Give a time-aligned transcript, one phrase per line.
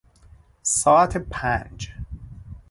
[0.63, 1.91] ساعت پنج